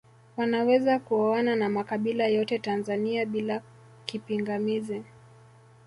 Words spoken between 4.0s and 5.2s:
kipingamizi